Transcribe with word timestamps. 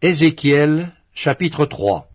Ézéchiel 0.00 0.92
chapitre 1.12 1.66
3 1.66 2.06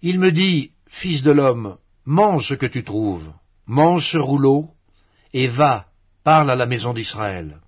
Il 0.00 0.18
me 0.20 0.32
dit, 0.32 0.70
Fils 0.86 1.22
de 1.22 1.30
l'homme, 1.30 1.76
mange 2.06 2.48
ce 2.48 2.54
que 2.54 2.64
tu 2.64 2.82
trouves, 2.82 3.30
mange 3.66 4.10
ce 4.10 4.16
rouleau, 4.16 4.70
et 5.34 5.46
va, 5.46 5.88
parle 6.24 6.50
à 6.50 6.56
la 6.56 6.64
maison 6.64 6.94
d'Israël. 6.94 7.60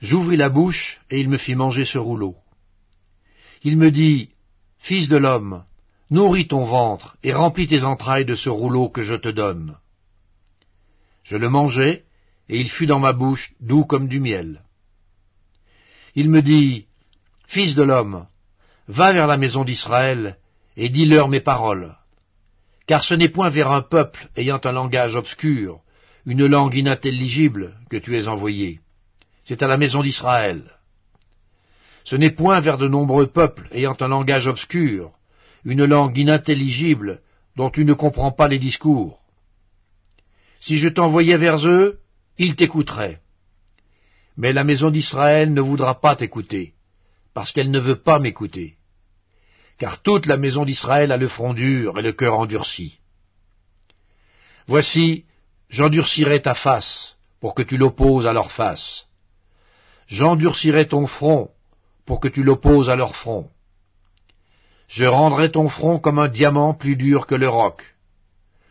J'ouvris 0.00 0.36
la 0.36 0.48
bouche, 0.48 1.00
et 1.10 1.18
il 1.18 1.28
me 1.28 1.38
fit 1.38 1.56
manger 1.56 1.84
ce 1.84 1.98
rouleau. 1.98 2.36
Il 3.64 3.76
me 3.76 3.90
dit, 3.90 4.30
Fils 4.78 5.08
de 5.08 5.16
l'homme, 5.16 5.64
nourris 6.08 6.46
ton 6.46 6.64
ventre, 6.64 7.16
et 7.24 7.32
remplis 7.32 7.66
tes 7.66 7.82
entrailles 7.82 8.26
de 8.26 8.36
ce 8.36 8.48
rouleau 8.48 8.90
que 8.90 9.02
je 9.02 9.16
te 9.16 9.28
donne. 9.28 9.76
Je 11.24 11.36
le 11.36 11.48
mangeai, 11.48 12.04
et 12.48 12.60
il 12.60 12.70
fut 12.70 12.86
dans 12.86 13.00
ma 13.00 13.12
bouche 13.12 13.54
doux 13.58 13.84
comme 13.84 14.06
du 14.06 14.20
miel. 14.20 14.62
Il 16.14 16.28
me 16.28 16.42
dit, 16.42 16.86
Fils 17.46 17.74
de 17.74 17.82
l'homme, 17.82 18.26
va 18.88 19.12
vers 19.12 19.26
la 19.26 19.36
maison 19.36 19.64
d'Israël, 19.64 20.36
et 20.76 20.88
dis-leur 20.88 21.28
mes 21.28 21.40
paroles. 21.40 21.96
Car 22.86 23.02
ce 23.02 23.14
n'est 23.14 23.28
point 23.28 23.48
vers 23.48 23.70
un 23.70 23.82
peuple 23.82 24.28
ayant 24.36 24.60
un 24.64 24.72
langage 24.72 25.14
obscur, 25.14 25.80
une 26.26 26.46
langue 26.46 26.74
inintelligible, 26.74 27.74
que 27.88 27.96
tu 27.96 28.16
es 28.16 28.28
envoyé. 28.28 28.80
C'est 29.44 29.62
à 29.62 29.66
la 29.66 29.76
maison 29.76 30.02
d'Israël. 30.02 30.62
Ce 32.04 32.16
n'est 32.16 32.30
point 32.30 32.60
vers 32.60 32.78
de 32.78 32.88
nombreux 32.88 33.28
peuples 33.28 33.68
ayant 33.72 33.96
un 34.00 34.08
langage 34.08 34.48
obscur, 34.48 35.12
une 35.64 35.84
langue 35.84 36.18
inintelligible, 36.18 37.22
dont 37.56 37.70
tu 37.70 37.84
ne 37.84 37.94
comprends 37.94 38.32
pas 38.32 38.48
les 38.48 38.58
discours. 38.58 39.20
Si 40.60 40.76
je 40.76 40.88
t'envoyais 40.88 41.38
vers 41.38 41.66
eux, 41.66 42.00
ils 42.38 42.56
t'écouteraient. 42.56 43.21
Mais 44.36 44.52
la 44.52 44.64
maison 44.64 44.90
d'Israël 44.90 45.52
ne 45.52 45.60
voudra 45.60 46.00
pas 46.00 46.16
t'écouter, 46.16 46.74
parce 47.34 47.52
qu'elle 47.52 47.70
ne 47.70 47.80
veut 47.80 48.00
pas 48.00 48.18
m'écouter. 48.18 48.76
Car 49.78 50.02
toute 50.02 50.26
la 50.26 50.36
maison 50.36 50.64
d'Israël 50.64 51.12
a 51.12 51.16
le 51.16 51.28
front 51.28 51.54
dur 51.54 51.98
et 51.98 52.02
le 52.02 52.12
cœur 52.12 52.38
endurci. 52.38 52.98
Voici, 54.66 55.24
j'endurcirai 55.68 56.40
ta 56.40 56.54
face, 56.54 57.16
pour 57.40 57.54
que 57.54 57.62
tu 57.62 57.76
l'opposes 57.76 58.26
à 58.26 58.32
leur 58.32 58.52
face. 58.52 59.06
J'endurcirai 60.06 60.88
ton 60.88 61.06
front, 61.06 61.50
pour 62.06 62.20
que 62.20 62.28
tu 62.28 62.42
l'opposes 62.42 62.90
à 62.90 62.96
leur 62.96 63.16
front. 63.16 63.50
Je 64.88 65.04
rendrai 65.04 65.50
ton 65.50 65.68
front 65.68 65.98
comme 65.98 66.18
un 66.18 66.28
diamant 66.28 66.74
plus 66.74 66.96
dur 66.96 67.26
que 67.26 67.34
le 67.34 67.48
roc. 67.48 67.96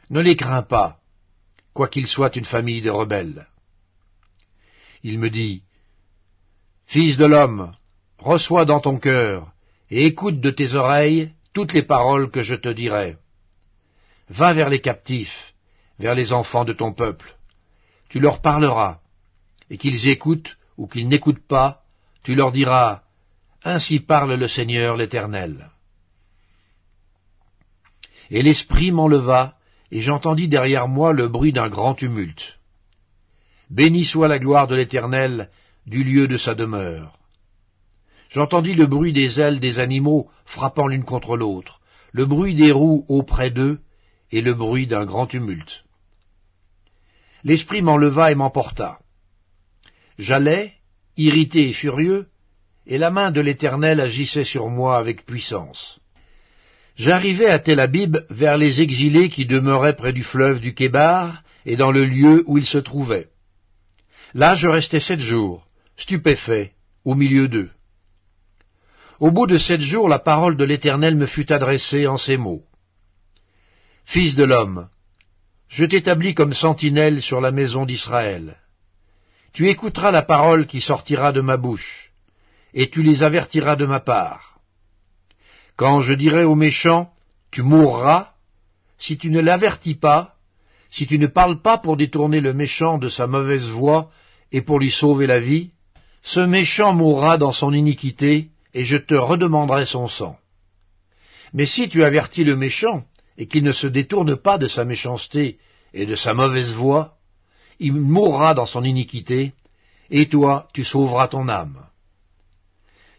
Ne 0.09 0.21
les 0.21 0.35
crains 0.35 0.63
pas, 0.63 0.99
quoiqu'ils 1.73 2.07
soient 2.07 2.35
une 2.35 2.45
famille 2.45 2.81
de 2.81 2.89
rebelles 2.89 3.47
il 5.03 5.19
me 5.19 5.29
dit, 5.29 5.63
Fils 6.85 7.17
de 7.17 7.25
l'homme, 7.25 7.71
reçois 8.17 8.65
dans 8.65 8.79
ton 8.79 8.97
cœur, 8.97 9.51
et 9.89 10.05
écoute 10.05 10.39
de 10.39 10.51
tes 10.51 10.75
oreilles 10.75 11.31
toutes 11.53 11.73
les 11.73 11.83
paroles 11.83 12.31
que 12.31 12.41
je 12.41 12.55
te 12.55 12.69
dirai. 12.69 13.17
Va 14.29 14.53
vers 14.53 14.69
les 14.69 14.81
captifs, 14.81 15.53
vers 15.99 16.15
les 16.15 16.33
enfants 16.33 16.65
de 16.65 16.73
ton 16.73 16.93
peuple. 16.93 17.35
Tu 18.09 18.19
leur 18.19 18.41
parleras, 18.41 18.99
et 19.69 19.77
qu'ils 19.77 20.09
écoutent 20.09 20.57
ou 20.77 20.87
qu'ils 20.87 21.07
n'écoutent 21.07 21.47
pas, 21.47 21.83
tu 22.23 22.35
leur 22.35 22.51
diras, 22.51 23.03
Ainsi 23.63 23.99
parle 23.99 24.33
le 24.33 24.47
Seigneur 24.47 24.97
l'Éternel. 24.97 25.69
Et 28.29 28.41
l'Esprit 28.41 28.91
m'enleva, 28.91 29.55
et 29.91 30.01
j'entendis 30.01 30.47
derrière 30.47 30.87
moi 30.87 31.13
le 31.13 31.27
bruit 31.27 31.53
d'un 31.53 31.69
grand 31.69 31.95
tumulte. 31.95 32.57
Béni 33.71 34.03
soit 34.03 34.27
la 34.27 34.37
gloire 34.37 34.67
de 34.67 34.75
l'Éternel 34.75 35.49
du 35.87 36.03
lieu 36.03 36.27
de 36.27 36.35
sa 36.35 36.55
demeure. 36.55 37.17
J'entendis 38.29 38.73
le 38.73 38.85
bruit 38.85 39.13
des 39.13 39.39
ailes 39.39 39.61
des 39.61 39.79
animaux 39.79 40.29
frappant 40.43 40.87
l'une 40.87 41.05
contre 41.05 41.37
l'autre, 41.37 41.79
le 42.11 42.25
bruit 42.25 42.53
des 42.53 42.73
roues 42.73 43.05
auprès 43.07 43.49
d'eux, 43.49 43.79
et 44.29 44.41
le 44.41 44.53
bruit 44.53 44.87
d'un 44.87 45.05
grand 45.05 45.25
tumulte. 45.25 45.85
L'Esprit 47.45 47.81
m'enleva 47.81 48.29
et 48.31 48.35
m'emporta. 48.35 48.99
J'allais, 50.19 50.73
irrité 51.15 51.69
et 51.69 51.73
furieux, 51.73 52.27
et 52.85 52.97
la 52.97 53.09
main 53.09 53.31
de 53.31 53.39
l'Éternel 53.39 54.01
agissait 54.01 54.43
sur 54.43 54.67
moi 54.67 54.97
avec 54.97 55.25
puissance. 55.25 56.01
J'arrivai 56.97 57.47
à 57.47 57.59
Tel 57.59 57.79
Abib 57.79 58.17
vers 58.29 58.57
les 58.57 58.81
exilés 58.81 59.29
qui 59.29 59.45
demeuraient 59.45 59.95
près 59.95 60.11
du 60.11 60.23
fleuve 60.23 60.59
du 60.59 60.73
Kébar 60.73 61.41
et 61.65 61.77
dans 61.77 61.91
le 61.91 62.03
lieu 62.03 62.43
où 62.47 62.57
ils 62.57 62.65
se 62.65 62.77
trouvaient. 62.77 63.29
Là 64.33 64.55
je 64.55 64.67
restai 64.67 64.99
sept 64.99 65.19
jours, 65.19 65.67
stupéfait, 65.97 66.73
au 67.03 67.15
milieu 67.15 67.47
d'eux. 67.47 67.69
Au 69.19 69.29
bout 69.29 69.45
de 69.45 69.57
sept 69.57 69.81
jours, 69.81 70.07
la 70.07 70.19
parole 70.19 70.55
de 70.55 70.63
l'Éternel 70.63 71.15
me 71.15 71.25
fut 71.25 71.51
adressée 71.51 72.07
en 72.07 72.17
ces 72.17 72.37
mots. 72.37 72.63
Fils 74.05 74.35
de 74.35 74.43
l'homme, 74.43 74.89
je 75.67 75.85
t'établis 75.85 76.33
comme 76.33 76.53
sentinelle 76.53 77.21
sur 77.21 77.39
la 77.41 77.51
maison 77.51 77.85
d'Israël. 77.85 78.57
Tu 79.53 79.69
écouteras 79.69 80.11
la 80.11 80.21
parole 80.21 80.65
qui 80.65 80.79
sortira 80.79 81.33
de 81.33 81.41
ma 81.41 81.57
bouche, 81.57 82.11
et 82.73 82.89
tu 82.89 83.03
les 83.03 83.23
avertiras 83.23 83.75
de 83.75 83.85
ma 83.85 83.99
part. 83.99 84.59
Quand 85.75 85.99
je 85.99 86.13
dirai 86.13 86.45
aux 86.45 86.55
méchants, 86.55 87.11
tu 87.51 87.63
mourras, 87.63 88.31
si 88.97 89.17
tu 89.17 89.29
ne 89.29 89.41
l'avertis 89.41 89.95
pas, 89.95 90.35
si 90.89 91.05
tu 91.05 91.19
ne 91.19 91.27
parles 91.27 91.61
pas 91.61 91.77
pour 91.77 91.97
détourner 91.97 92.39
le 92.39 92.53
méchant 92.53 92.97
de 92.97 93.09
sa 93.09 93.27
mauvaise 93.27 93.69
voie 93.69 94.09
et 94.51 94.61
pour 94.61 94.79
lui 94.79 94.91
sauver 94.91 95.27
la 95.27 95.39
vie, 95.39 95.71
ce 96.23 96.41
méchant 96.41 96.93
mourra 96.93 97.37
dans 97.37 97.51
son 97.51 97.73
iniquité, 97.73 98.49
et 98.73 98.83
je 98.83 98.97
te 98.97 99.15
redemanderai 99.15 99.85
son 99.85 100.07
sang. 100.07 100.37
Mais 101.53 101.65
si 101.65 101.89
tu 101.89 102.03
avertis 102.03 102.43
le 102.43 102.55
méchant, 102.55 103.03
et 103.37 103.47
qu'il 103.47 103.63
ne 103.63 103.71
se 103.71 103.87
détourne 103.87 104.35
pas 104.35 104.57
de 104.57 104.67
sa 104.67 104.85
méchanceté 104.85 105.57
et 105.93 106.05
de 106.05 106.15
sa 106.15 106.33
mauvaise 106.33 106.71
voie, 106.71 107.15
il 107.79 107.93
mourra 107.93 108.53
dans 108.53 108.65
son 108.65 108.83
iniquité, 108.83 109.53
et 110.09 110.29
toi 110.29 110.67
tu 110.73 110.83
sauveras 110.83 111.27
ton 111.27 111.47
âme. 111.47 111.85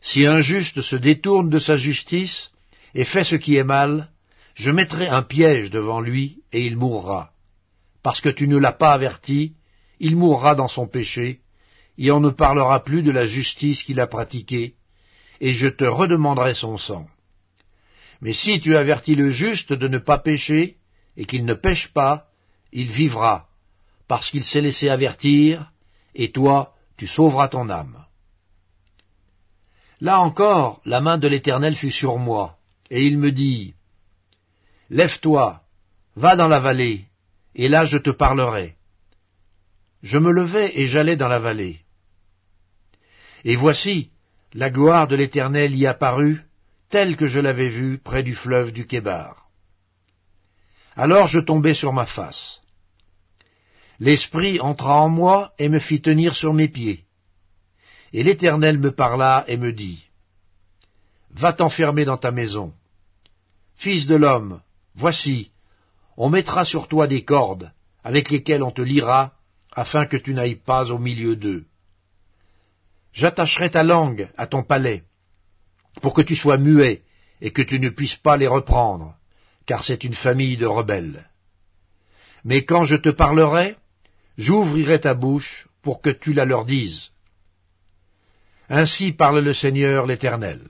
Si 0.00 0.26
un 0.26 0.40
juste 0.40 0.80
se 0.80 0.96
détourne 0.96 1.48
de 1.48 1.58
sa 1.58 1.74
justice 1.74 2.50
et 2.94 3.04
fait 3.04 3.24
ce 3.24 3.36
qui 3.36 3.56
est 3.56 3.64
mal, 3.64 4.10
je 4.54 4.70
mettrai 4.70 5.08
un 5.08 5.22
piège 5.22 5.70
devant 5.70 6.00
lui, 6.00 6.38
et 6.52 6.66
il 6.66 6.76
mourra. 6.76 7.30
Parce 8.02 8.20
que 8.20 8.28
tu 8.28 8.46
ne 8.48 8.58
l'as 8.58 8.72
pas 8.72 8.92
averti, 8.92 9.54
il 10.02 10.16
mourra 10.16 10.56
dans 10.56 10.66
son 10.66 10.88
péché, 10.88 11.38
et 11.96 12.10
on 12.10 12.18
ne 12.18 12.30
parlera 12.30 12.82
plus 12.82 13.04
de 13.04 13.12
la 13.12 13.24
justice 13.24 13.84
qu'il 13.84 14.00
a 14.00 14.08
pratiquée, 14.08 14.74
et 15.40 15.52
je 15.52 15.68
te 15.68 15.84
redemanderai 15.84 16.54
son 16.54 16.76
sang. 16.76 17.06
Mais 18.20 18.32
si 18.32 18.58
tu 18.58 18.76
avertis 18.76 19.14
le 19.14 19.30
juste 19.30 19.72
de 19.72 19.86
ne 19.86 19.98
pas 19.98 20.18
pécher, 20.18 20.76
et 21.16 21.24
qu'il 21.24 21.44
ne 21.44 21.54
pêche 21.54 21.92
pas, 21.92 22.26
il 22.72 22.90
vivra, 22.90 23.46
parce 24.08 24.28
qu'il 24.28 24.42
s'est 24.42 24.60
laissé 24.60 24.88
avertir, 24.88 25.70
et 26.16 26.32
toi, 26.32 26.74
tu 26.96 27.06
sauveras 27.06 27.46
ton 27.46 27.70
âme. 27.70 28.04
Là 30.00 30.20
encore, 30.20 30.80
la 30.84 31.00
main 31.00 31.18
de 31.18 31.28
l'Éternel 31.28 31.76
fut 31.76 31.92
sur 31.92 32.18
moi, 32.18 32.56
et 32.90 33.06
il 33.06 33.18
me 33.18 33.30
dit, 33.30 33.74
Lève-toi, 34.90 35.62
va 36.16 36.34
dans 36.34 36.48
la 36.48 36.58
vallée, 36.58 37.04
et 37.54 37.68
là 37.68 37.84
je 37.84 37.98
te 37.98 38.10
parlerai. 38.10 38.74
Je 40.02 40.18
me 40.18 40.32
levai 40.32 40.72
et 40.80 40.86
j'allai 40.86 41.16
dans 41.16 41.28
la 41.28 41.38
vallée. 41.38 41.80
Et 43.44 43.56
voici, 43.56 44.10
la 44.52 44.70
gloire 44.70 45.08
de 45.08 45.16
l'Éternel 45.16 45.74
y 45.76 45.86
apparut, 45.86 46.42
telle 46.90 47.16
que 47.16 47.26
je 47.26 47.40
l'avais 47.40 47.68
vue 47.68 47.98
près 47.98 48.22
du 48.22 48.34
fleuve 48.34 48.72
du 48.72 48.86
Kébar. 48.86 49.48
Alors 50.94 51.26
je 51.26 51.40
tombai 51.40 51.74
sur 51.74 51.92
ma 51.92 52.06
face. 52.06 52.60
L'Esprit 53.98 54.60
entra 54.60 55.00
en 55.00 55.08
moi 55.08 55.52
et 55.58 55.68
me 55.68 55.78
fit 55.78 56.02
tenir 56.02 56.34
sur 56.34 56.52
mes 56.52 56.68
pieds. 56.68 57.04
Et 58.12 58.22
l'Éternel 58.22 58.78
me 58.78 58.90
parla 58.90 59.44
et 59.48 59.56
me 59.56 59.72
dit, 59.72 60.04
Va 61.30 61.52
t'enfermer 61.52 62.04
dans 62.04 62.18
ta 62.18 62.30
maison. 62.30 62.74
Fils 63.76 64.06
de 64.06 64.16
l'homme, 64.16 64.60
voici, 64.94 65.50
on 66.16 66.28
mettra 66.28 66.64
sur 66.64 66.88
toi 66.88 67.06
des 67.06 67.24
cordes, 67.24 67.72
avec 68.04 68.30
lesquelles 68.30 68.62
on 68.62 68.70
te 68.70 68.82
lira 68.82 69.32
afin 69.74 70.06
que 70.06 70.16
tu 70.16 70.34
n'ailles 70.34 70.56
pas 70.56 70.90
au 70.90 70.98
milieu 70.98 71.36
d'eux. 71.36 71.64
J'attacherai 73.12 73.70
ta 73.70 73.82
langue 73.82 74.28
à 74.36 74.46
ton 74.46 74.62
palais, 74.62 75.02
pour 76.00 76.14
que 76.14 76.22
tu 76.22 76.36
sois 76.36 76.56
muet 76.56 77.02
et 77.40 77.50
que 77.50 77.62
tu 77.62 77.78
ne 77.78 77.90
puisses 77.90 78.16
pas 78.16 78.36
les 78.36 78.46
reprendre, 78.46 79.14
car 79.66 79.84
c'est 79.84 80.04
une 80.04 80.14
famille 80.14 80.56
de 80.56 80.66
rebelles. 80.66 81.28
Mais 82.44 82.64
quand 82.64 82.84
je 82.84 82.96
te 82.96 83.10
parlerai, 83.10 83.76
j'ouvrirai 84.38 85.00
ta 85.00 85.14
bouche 85.14 85.68
pour 85.82 86.00
que 86.00 86.10
tu 86.10 86.32
la 86.32 86.44
leur 86.44 86.64
dises. 86.64 87.10
Ainsi 88.68 89.12
parle 89.12 89.40
le 89.40 89.52
Seigneur 89.52 90.06
l'Éternel. 90.06 90.60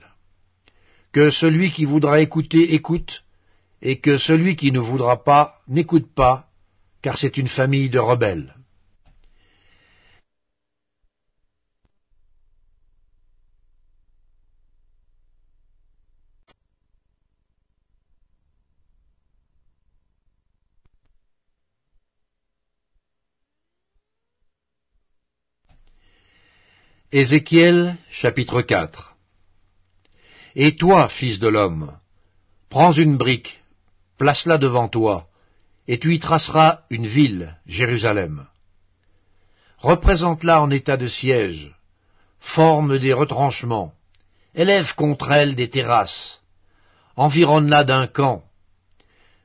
Que 1.11 1.29
celui 1.29 1.71
qui 1.71 1.85
voudra 1.85 2.19
écouter 2.19 2.73
écoute, 2.73 3.23
et 3.81 3.99
que 3.99 4.17
celui 4.17 4.55
qui 4.55 4.71
ne 4.71 4.79
voudra 4.79 5.23
pas 5.23 5.61
n'écoute 5.67 6.13
pas, 6.13 6.47
car 7.01 7.17
c'est 7.17 7.37
une 7.37 7.47
famille 7.47 7.89
de 7.89 7.99
rebelles. 7.99 8.55
Ézéchiel 27.15 27.95
chapitre 28.09 28.63
4 28.63 29.15
Et 30.55 30.75
toi, 30.75 31.09
fils 31.09 31.37
de 31.37 31.47
l'homme, 31.47 31.95
prends 32.71 32.91
une 32.91 33.17
brique, 33.17 33.61
place-la 34.17 34.57
devant 34.57 34.87
toi, 34.87 35.27
et 35.87 35.99
tu 35.99 36.15
y 36.15 36.19
traceras 36.19 36.79
une 36.89 37.05
ville, 37.05 37.55
Jérusalem. 37.67 38.47
Représente-la 39.77 40.59
en 40.59 40.71
état 40.71 40.97
de 40.97 41.05
siège, 41.05 41.75
forme 42.39 42.97
des 42.97 43.13
retranchements, 43.13 43.93
élève 44.55 44.95
contre 44.95 45.31
elle 45.31 45.53
des 45.53 45.69
terrasses, 45.69 46.41
environne-la 47.15 47.83
d'un 47.83 48.07
camp, 48.07 48.41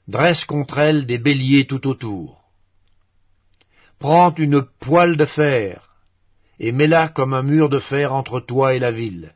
dresse 0.06 0.46
contre 0.46 0.78
elle 0.78 1.04
des 1.04 1.18
béliers 1.18 1.66
tout 1.66 1.86
autour. 1.86 2.40
Prends 3.98 4.34
une 4.36 4.62
poêle 4.80 5.18
de 5.18 5.26
fer, 5.26 5.87
et 6.60 6.72
mets-la 6.72 7.08
comme 7.08 7.34
un 7.34 7.42
mur 7.42 7.68
de 7.68 7.78
fer 7.78 8.12
entre 8.12 8.40
toi 8.40 8.74
et 8.74 8.78
la 8.78 8.90
ville. 8.90 9.34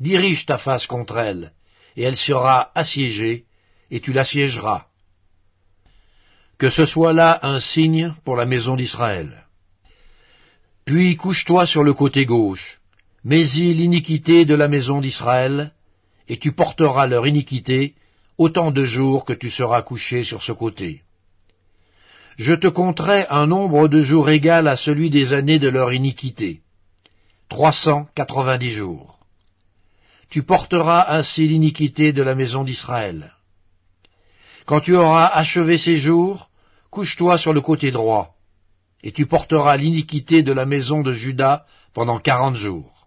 Dirige 0.00 0.46
ta 0.46 0.58
face 0.58 0.86
contre 0.86 1.16
elle, 1.18 1.52
et 1.96 2.02
elle 2.02 2.16
sera 2.16 2.70
assiégée, 2.74 3.44
et 3.90 4.00
tu 4.00 4.12
l'assiégeras. 4.12 4.86
Que 6.58 6.68
ce 6.68 6.86
soit 6.86 7.12
là 7.12 7.38
un 7.42 7.58
signe 7.58 8.14
pour 8.24 8.36
la 8.36 8.46
maison 8.46 8.76
d'Israël. 8.76 9.46
Puis 10.84 11.16
couche-toi 11.16 11.66
sur 11.66 11.84
le 11.84 11.94
côté 11.94 12.24
gauche, 12.24 12.80
mets-y 13.24 13.72
l'iniquité 13.74 14.44
de 14.44 14.54
la 14.54 14.68
maison 14.68 15.00
d'Israël, 15.00 15.72
et 16.28 16.38
tu 16.38 16.52
porteras 16.52 17.06
leur 17.06 17.26
iniquité 17.26 17.94
autant 18.38 18.70
de 18.70 18.82
jours 18.82 19.24
que 19.24 19.32
tu 19.32 19.50
seras 19.50 19.82
couché 19.82 20.24
sur 20.24 20.42
ce 20.42 20.52
côté 20.52 21.02
je 22.42 22.54
te 22.54 22.66
compterai 22.66 23.26
un 23.30 23.46
nombre 23.46 23.86
de 23.86 24.00
jours 24.00 24.28
égal 24.28 24.66
à 24.66 24.74
celui 24.74 25.10
des 25.10 25.32
années 25.32 25.60
de 25.60 25.68
leur 25.68 25.92
iniquité, 25.92 26.60
trois 27.48 27.70
cent 27.70 28.08
quatre-vingt-dix 28.16 28.70
jours. 28.70 29.20
Tu 30.28 30.42
porteras 30.42 31.04
ainsi 31.18 31.46
l'iniquité 31.46 32.12
de 32.12 32.22
la 32.22 32.34
maison 32.34 32.64
d'Israël. 32.64 33.32
Quand 34.66 34.80
tu 34.80 34.96
auras 34.96 35.26
achevé 35.26 35.78
ces 35.78 35.94
jours, 35.94 36.48
couche-toi 36.90 37.38
sur 37.38 37.52
le 37.52 37.60
côté 37.60 37.92
droit, 37.92 38.34
et 39.04 39.12
tu 39.12 39.26
porteras 39.26 39.76
l'iniquité 39.76 40.42
de 40.42 40.52
la 40.52 40.66
maison 40.66 41.02
de 41.02 41.12
Judas 41.12 41.64
pendant 41.94 42.18
quarante 42.18 42.56
jours. 42.56 43.06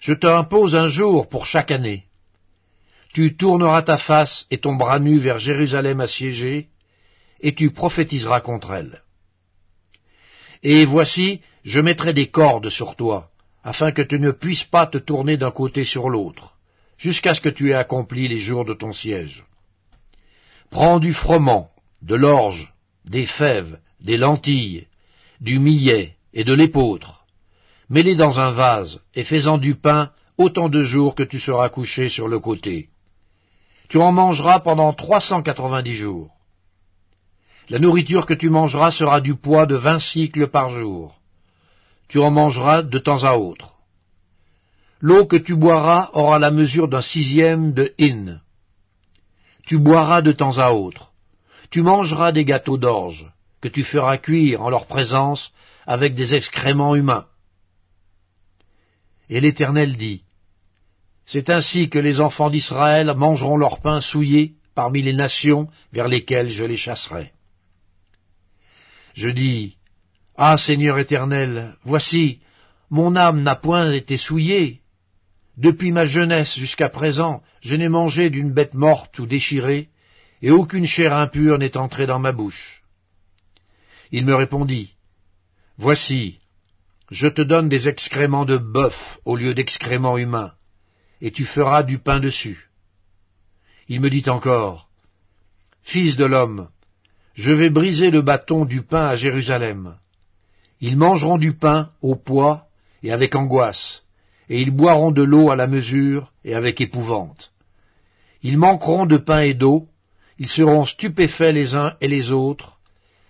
Je 0.00 0.12
te 0.12 0.26
impose 0.26 0.76
un 0.76 0.88
jour 0.88 1.30
pour 1.30 1.46
chaque 1.46 1.70
année. 1.70 2.04
Tu 3.14 3.34
tourneras 3.34 3.80
ta 3.82 3.96
face 3.96 4.46
et 4.50 4.58
ton 4.58 4.74
bras 4.74 4.98
nu 4.98 5.18
vers 5.18 5.38
Jérusalem 5.38 6.00
assiégée, 6.02 6.68
et 7.44 7.54
tu 7.54 7.70
prophétiseras 7.70 8.40
contre 8.40 8.72
elle. 8.72 9.02
Et 10.62 10.86
voici, 10.86 11.42
je 11.62 11.78
mettrai 11.78 12.14
des 12.14 12.28
cordes 12.28 12.70
sur 12.70 12.96
toi, 12.96 13.30
afin 13.62 13.92
que 13.92 14.00
tu 14.00 14.18
ne 14.18 14.30
puisses 14.30 14.64
pas 14.64 14.86
te 14.86 14.96
tourner 14.96 15.36
d'un 15.36 15.50
côté 15.50 15.84
sur 15.84 16.08
l'autre, 16.08 16.54
jusqu'à 16.96 17.34
ce 17.34 17.42
que 17.42 17.50
tu 17.50 17.70
aies 17.70 17.74
accompli 17.74 18.28
les 18.28 18.38
jours 18.38 18.64
de 18.64 18.72
ton 18.72 18.92
siège. 18.92 19.44
Prends 20.70 20.98
du 20.98 21.12
froment, 21.12 21.70
de 22.00 22.14
l'orge, 22.14 22.72
des 23.04 23.26
fèves, 23.26 23.78
des 24.00 24.16
lentilles, 24.16 24.86
du 25.42 25.58
millet 25.58 26.16
et 26.32 26.44
de 26.44 26.54
l'épeautre. 26.54 27.26
Mets-les 27.90 28.16
dans 28.16 28.40
un 28.40 28.52
vase 28.52 29.02
et 29.14 29.24
fais-en 29.24 29.58
du 29.58 29.74
pain 29.74 30.12
autant 30.38 30.70
de 30.70 30.80
jours 30.80 31.14
que 31.14 31.22
tu 31.22 31.38
seras 31.38 31.68
couché 31.68 32.08
sur 32.08 32.26
le 32.26 32.38
côté. 32.38 32.88
Tu 33.90 33.98
en 33.98 34.12
mangeras 34.12 34.60
pendant 34.60 34.94
trois 34.94 35.20
cent 35.20 35.42
quatre-vingt-dix 35.42 35.94
jours. 35.94 36.30
La 37.70 37.78
nourriture 37.78 38.26
que 38.26 38.34
tu 38.34 38.50
mangeras 38.50 38.90
sera 38.90 39.20
du 39.20 39.36
poids 39.36 39.66
de 39.66 39.74
vingt 39.74 39.98
cycles 39.98 40.48
par 40.48 40.68
jour. 40.68 41.18
Tu 42.08 42.18
en 42.18 42.30
mangeras 42.30 42.82
de 42.82 42.98
temps 42.98 43.24
à 43.24 43.34
autre. 43.34 43.72
L'eau 45.00 45.26
que 45.26 45.36
tu 45.36 45.56
boiras 45.56 46.10
aura 46.12 46.38
la 46.38 46.50
mesure 46.50 46.88
d'un 46.88 47.00
sixième 47.00 47.72
de 47.72 47.94
hin. 47.98 48.40
Tu 49.66 49.78
boiras 49.78 50.20
de 50.20 50.32
temps 50.32 50.58
à 50.58 50.70
autre. 50.72 51.12
Tu 51.70 51.80
mangeras 51.80 52.32
des 52.32 52.44
gâteaux 52.44 52.76
d'orge, 52.76 53.32
que 53.62 53.68
tu 53.68 53.82
feras 53.82 54.18
cuire 54.18 54.60
en 54.60 54.68
leur 54.68 54.86
présence 54.86 55.52
avec 55.86 56.14
des 56.14 56.34
excréments 56.34 56.94
humains. 56.94 57.26
Et 59.30 59.40
l'Éternel 59.40 59.96
dit, 59.96 60.22
C'est 61.24 61.48
ainsi 61.48 61.88
que 61.88 61.98
les 61.98 62.20
enfants 62.20 62.50
d'Israël 62.50 63.12
mangeront 63.16 63.56
leur 63.56 63.80
pain 63.80 64.02
souillé 64.02 64.52
parmi 64.74 65.02
les 65.02 65.14
nations 65.14 65.68
vers 65.92 66.08
lesquelles 66.08 66.48
je 66.48 66.64
les 66.64 66.76
chasserai. 66.76 67.32
Je 69.14 69.28
dis, 69.28 69.76
Ah 70.36 70.56
Seigneur 70.56 70.98
éternel, 70.98 71.76
voici, 71.84 72.40
mon 72.90 73.14
âme 73.16 73.42
n'a 73.42 73.54
point 73.54 73.92
été 73.92 74.16
souillée. 74.16 74.80
Depuis 75.56 75.92
ma 75.92 76.04
jeunesse 76.04 76.58
jusqu'à 76.58 76.88
présent, 76.88 77.42
je 77.60 77.76
n'ai 77.76 77.88
mangé 77.88 78.28
d'une 78.28 78.52
bête 78.52 78.74
morte 78.74 79.18
ou 79.20 79.26
déchirée, 79.26 79.88
et 80.42 80.50
aucune 80.50 80.84
chair 80.84 81.16
impure 81.16 81.58
n'est 81.58 81.76
entrée 81.76 82.06
dans 82.06 82.18
ma 82.18 82.32
bouche. 82.32 82.82
Il 84.10 84.26
me 84.26 84.34
répondit, 84.34 84.94
Voici, 85.78 86.40
je 87.10 87.28
te 87.28 87.42
donne 87.42 87.68
des 87.68 87.88
excréments 87.88 88.44
de 88.44 88.58
bœuf 88.58 89.18
au 89.24 89.36
lieu 89.36 89.54
d'excréments 89.54 90.18
humains, 90.18 90.52
et 91.20 91.30
tu 91.30 91.44
feras 91.44 91.84
du 91.84 91.98
pain 91.98 92.18
dessus. 92.18 92.68
Il 93.88 94.00
me 94.00 94.10
dit 94.10 94.28
encore, 94.28 94.88
Fils 95.82 96.16
de 96.16 96.24
l'homme, 96.24 96.68
je 97.34 97.52
vais 97.52 97.70
briser 97.70 98.10
le 98.10 98.22
bâton 98.22 98.64
du 98.64 98.82
pain 98.82 99.06
à 99.08 99.14
Jérusalem. 99.14 99.96
Ils 100.80 100.96
mangeront 100.96 101.38
du 101.38 101.54
pain 101.54 101.90
au 102.00 102.14
poids 102.14 102.66
et 103.02 103.12
avec 103.12 103.34
angoisse, 103.34 104.02
et 104.48 104.60
ils 104.60 104.70
boiront 104.70 105.10
de 105.10 105.22
l'eau 105.22 105.50
à 105.50 105.56
la 105.56 105.66
mesure 105.66 106.32
et 106.44 106.54
avec 106.54 106.80
épouvante. 106.80 107.52
Ils 108.42 108.58
manqueront 108.58 109.06
de 109.06 109.16
pain 109.16 109.40
et 109.40 109.54
d'eau, 109.54 109.88
ils 110.38 110.48
seront 110.48 110.84
stupéfaits 110.84 111.52
les 111.52 111.74
uns 111.74 111.94
et 112.00 112.08
les 112.08 112.30
autres, 112.30 112.78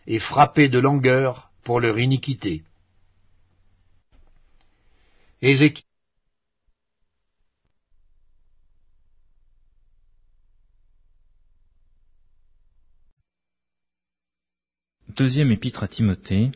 et 0.06 0.18
frappés 0.18 0.68
de 0.68 0.78
langueur 0.78 1.50
pour 1.62 1.80
leur 1.80 1.98
iniquité. 1.98 2.62
Deuxième 15.16 15.52
épître 15.52 15.84
à 15.84 15.86
Timothée, 15.86 16.50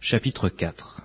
chapitre 0.00 0.48
4 0.48 1.02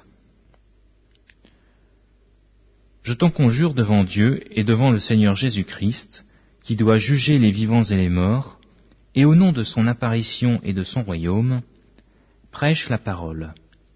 Je 3.04 3.14
t'en 3.14 3.30
conjure 3.30 3.76
devant 3.76 4.04
Dieu 4.04 4.42
et 4.50 4.64
devant 4.64 4.90
le 4.90 4.98
Seigneur 4.98 5.36
Jésus-Christ, 5.36 6.26
qui 6.64 6.76
doit 6.76 6.98
juger 6.98 7.38
les 7.38 7.52
vivants 7.52 7.84
et 7.84 7.96
les 7.96 8.10
morts, 8.10 8.60
et 9.14 9.24
au 9.24 9.36
nom 9.36 9.52
de 9.52 9.62
son 9.62 9.86
apparition 9.86 10.62
et 10.64 10.74
de 10.74 10.84
son 10.84 11.04
royaume, 11.04 11.62
prêche 12.50 12.90
la 12.90 12.98
parole, 12.98 13.54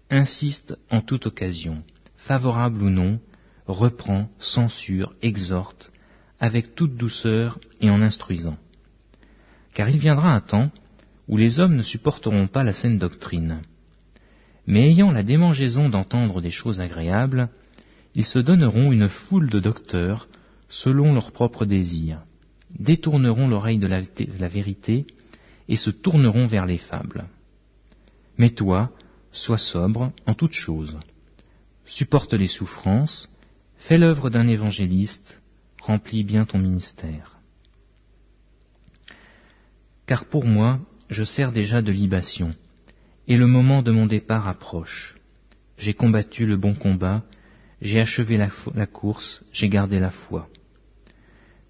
insiste 0.08 0.76
en 0.88 1.00
toute 1.00 1.26
occasion, 1.26 1.82
favorable 2.16 2.80
ou 2.80 2.90
non, 2.90 3.18
reprend, 3.66 4.28
censure, 4.38 5.16
exhorte, 5.20 5.90
avec 6.38 6.76
toute 6.76 6.94
douceur 6.94 7.58
et 7.80 7.90
en 7.90 8.00
instruisant. 8.00 8.56
Car 9.72 9.88
il 9.88 9.98
viendra 9.98 10.32
un 10.32 10.40
temps 10.40 10.70
où 11.28 11.36
les 11.36 11.60
hommes 11.60 11.76
ne 11.76 11.82
supporteront 11.82 12.46
pas 12.46 12.64
la 12.64 12.72
saine 12.72 12.98
doctrine. 12.98 13.62
Mais 14.66 14.90
ayant 14.90 15.10
la 15.10 15.22
démangeaison 15.22 15.88
d'entendre 15.88 16.40
des 16.40 16.50
choses 16.50 16.80
agréables, 16.80 17.48
ils 18.14 18.24
se 18.24 18.38
donneront 18.38 18.92
une 18.92 19.08
foule 19.08 19.50
de 19.50 19.60
docteurs 19.60 20.28
selon 20.68 21.12
leurs 21.12 21.32
propres 21.32 21.66
désirs, 21.66 22.22
détourneront 22.78 23.48
l'oreille 23.48 23.78
de, 23.78 23.86
la 23.86 24.48
vérité 24.48 25.06
et 25.68 25.76
se 25.76 25.90
tourneront 25.90 26.46
vers 26.46 26.66
les 26.66 26.78
fables. 26.78 27.26
Mais 28.38 28.50
toi, 28.50 28.90
sois 29.32 29.58
sobre 29.58 30.12
en 30.26 30.34
toutes 30.34 30.52
choses, 30.52 30.98
supporte 31.84 32.32
les 32.34 32.48
souffrances, 32.48 33.28
fais 33.76 33.98
l'œuvre 33.98 34.30
d'un 34.30 34.48
évangéliste, 34.48 35.40
remplis 35.80 36.24
bien 36.24 36.44
ton 36.44 36.58
ministère. 36.58 37.38
Car 40.06 40.26
pour 40.26 40.44
moi, 40.44 40.80
je 41.10 41.24
sers 41.24 41.52
déjà 41.52 41.82
de 41.82 41.92
libation, 41.92 42.54
et 43.28 43.36
le 43.36 43.46
moment 43.46 43.82
de 43.82 43.92
mon 43.92 44.06
départ 44.06 44.48
approche. 44.48 45.16
J'ai 45.78 45.94
combattu 45.94 46.46
le 46.46 46.56
bon 46.56 46.74
combat, 46.74 47.22
j'ai 47.80 48.00
achevé 48.00 48.36
la, 48.36 48.86
course, 48.86 49.42
j'ai 49.52 49.68
gardé 49.68 49.98
la 49.98 50.10
foi. 50.10 50.48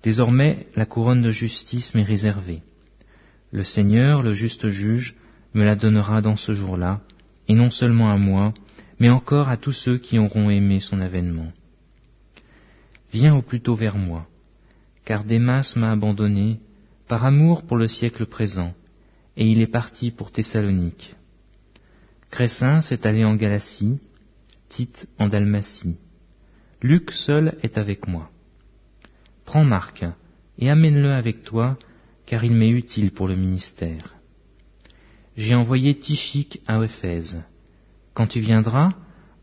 Désormais, 0.02 0.66
la 0.76 0.86
couronne 0.86 1.22
de 1.22 1.30
justice 1.30 1.94
m'est 1.94 2.02
réservée. 2.02 2.62
Le 3.50 3.64
Seigneur, 3.64 4.22
le 4.22 4.32
juste 4.32 4.68
juge, 4.68 5.16
me 5.54 5.64
la 5.64 5.76
donnera 5.76 6.20
dans 6.20 6.36
ce 6.36 6.54
jour-là, 6.54 7.00
et 7.48 7.54
non 7.54 7.70
seulement 7.70 8.10
à 8.10 8.16
moi, 8.16 8.52
mais 8.98 9.10
encore 9.10 9.48
à 9.48 9.56
tous 9.56 9.72
ceux 9.72 9.98
qui 9.98 10.18
auront 10.18 10.50
aimé 10.50 10.80
son 10.80 11.00
avènement. 11.00 11.52
Viens 13.12 13.34
au 13.34 13.42
plus 13.42 13.60
tôt 13.60 13.74
vers 13.74 13.96
moi, 13.96 14.26
car 15.04 15.24
Démas 15.24 15.74
m'a 15.76 15.92
abandonné, 15.92 16.58
par 17.08 17.24
amour 17.24 17.62
pour 17.62 17.76
le 17.76 17.88
siècle 17.88 18.26
présent, 18.26 18.74
et 19.36 19.46
il 19.46 19.60
est 19.60 19.66
parti 19.66 20.10
pour 20.10 20.30
Thessalonique. 20.30 21.14
Cressin 22.30 22.80
s'est 22.80 23.06
allé 23.06 23.24
en 23.24 23.36
Galatie, 23.36 24.00
Tite 24.68 25.06
en 25.18 25.28
Dalmatie. 25.28 25.96
Luc 26.82 27.12
seul 27.12 27.56
est 27.62 27.78
avec 27.78 28.08
moi. 28.08 28.30
Prends 29.44 29.64
Marc 29.64 30.04
et 30.58 30.70
amène-le 30.70 31.12
avec 31.12 31.44
toi, 31.44 31.78
car 32.26 32.44
il 32.44 32.52
m'est 32.52 32.70
utile 32.70 33.10
pour 33.10 33.28
le 33.28 33.36
ministère. 33.36 34.14
J'ai 35.36 35.54
envoyé 35.54 35.98
Tichique 35.98 36.60
à 36.66 36.82
Éphèse. 36.82 37.42
Quand 38.14 38.26
tu 38.26 38.40
viendras, 38.40 38.92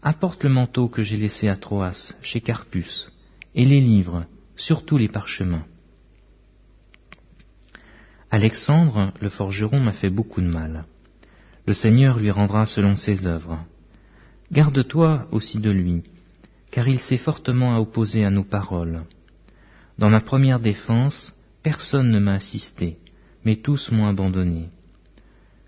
apporte 0.01 0.43
le 0.43 0.49
manteau 0.49 0.87
que 0.87 1.01
j'ai 1.01 1.17
laissé 1.17 1.47
à 1.47 1.57
Troas, 1.57 2.13
chez 2.21 2.41
Carpus, 2.41 3.11
et 3.53 3.65
les 3.65 3.81
livres, 3.81 4.25
surtout 4.55 4.97
les 4.97 5.09
parchemins. 5.09 5.65
Alexandre, 8.33 9.11
le 9.19 9.27
forgeron, 9.27 9.81
m'a 9.81 9.91
fait 9.91 10.09
beaucoup 10.09 10.39
de 10.39 10.47
mal. 10.47 10.85
Le 11.67 11.73
Seigneur 11.73 12.17
lui 12.17 12.31
rendra 12.31 12.65
selon 12.65 12.95
ses 12.95 13.27
œuvres. 13.27 13.59
Garde-toi 14.53 15.27
aussi 15.33 15.59
de 15.59 15.69
lui, 15.69 16.03
car 16.71 16.87
il 16.87 17.01
s'est 17.01 17.17
fortement 17.17 17.77
opposé 17.77 18.23
à 18.23 18.29
nos 18.29 18.45
paroles. 18.45 19.03
Dans 19.99 20.09
ma 20.09 20.21
première 20.21 20.61
défense, 20.61 21.35
personne 21.61 22.09
ne 22.09 22.19
m'a 22.19 22.35
assisté, 22.35 22.97
mais 23.43 23.57
tous 23.57 23.91
m'ont 23.91 24.07
abandonné. 24.07 24.69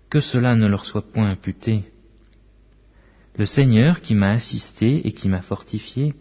Que 0.08 0.20
cela 0.20 0.56
ne 0.56 0.66
leur 0.66 0.86
soit 0.86 1.12
point 1.12 1.28
imputé. 1.28 1.84
Le 3.36 3.44
Seigneur 3.44 4.00
qui 4.00 4.14
m'a 4.14 4.30
assisté 4.30 5.06
et 5.06 5.12
qui 5.12 5.28
m'a 5.28 5.42
fortifié, 5.42 6.14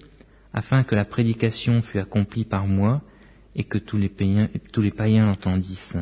afin 0.52 0.84
que 0.84 0.94
la 0.94 1.06
prédication 1.06 1.82
fût 1.82 2.00
accomplie 2.00 2.44
par 2.44 2.68
moi 2.68 3.02
et 3.56 3.64
que 3.64 3.78
tous 3.78 3.98
les 3.98 4.10
païens, 4.10 4.50
tous 4.74 4.82
les 4.82 4.92
païens 4.92 5.28
l'entendissent 5.28 5.96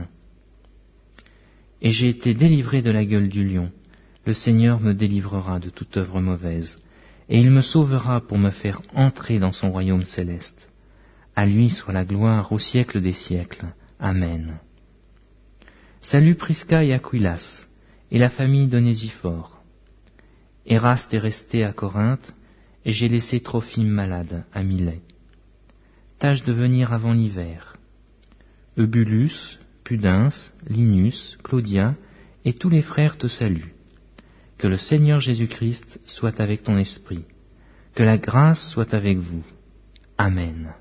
et 1.81 1.91
j'ai 1.91 2.09
été 2.09 2.33
délivré 2.33 2.81
de 2.81 2.91
la 2.91 3.05
gueule 3.05 3.29
du 3.29 3.47
lion. 3.47 3.71
Le 4.25 4.33
Seigneur 4.33 4.79
me 4.79 4.93
délivrera 4.93 5.59
de 5.59 5.69
toute 5.69 5.97
œuvre 5.97 6.21
mauvaise, 6.21 6.77
et 7.27 7.39
il 7.39 7.49
me 7.49 7.61
sauvera 7.61 8.21
pour 8.21 8.37
me 8.37 8.51
faire 8.51 8.81
entrer 8.93 9.39
dans 9.39 9.51
son 9.51 9.71
royaume 9.71 10.05
céleste. 10.05 10.69
À 11.35 11.45
lui 11.45 11.69
soit 11.69 11.93
la 11.93 12.05
gloire 12.05 12.51
au 12.51 12.59
siècle 12.59 13.01
des 13.01 13.13
siècles. 13.13 13.65
Amen. 13.99 14.59
Salut 16.01 16.35
Prisca 16.35 16.83
et 16.83 16.93
Aquilas, 16.93 17.67
et 18.11 18.19
la 18.19 18.29
famille 18.29 18.67
d'Onésiphore. 18.67 19.61
Eraste 20.65 21.13
est 21.13 21.19
resté 21.19 21.63
à 21.63 21.73
Corinthe, 21.73 22.35
et 22.85 22.91
j'ai 22.91 23.07
laissé 23.07 23.39
Trophime 23.39 23.89
malade 23.89 24.43
à 24.53 24.63
Milet. 24.63 25.01
Tâche 26.19 26.43
de 26.43 26.53
venir 26.53 26.93
avant 26.93 27.13
l'hiver. 27.13 27.77
Eubulus, 28.77 29.59
Linus, 30.67 31.37
Claudia 31.43 31.95
et 32.45 32.53
tous 32.53 32.69
les 32.69 32.81
frères 32.81 33.17
te 33.17 33.27
saluent. 33.27 33.73
Que 34.57 34.67
le 34.67 34.77
Seigneur 34.77 35.19
Jésus-Christ 35.19 35.99
soit 36.05 36.39
avec 36.39 36.63
ton 36.63 36.77
esprit. 36.77 37.25
Que 37.95 38.03
la 38.03 38.17
grâce 38.17 38.71
soit 38.71 38.93
avec 38.93 39.17
vous. 39.17 39.43
Amen. 40.17 40.73